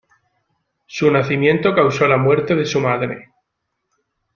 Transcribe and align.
Su 0.87 1.11
nacimiento 1.11 1.75
causó 1.75 2.07
la 2.07 2.17
muerte 2.17 2.55
de 2.55 2.65
su 2.65 2.79
madre. 2.81 3.29